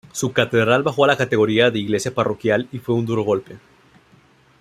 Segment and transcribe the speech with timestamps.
[0.11, 3.57] Su catedral bajó a la categoría de iglesia parroquial, y fue un duro golpe.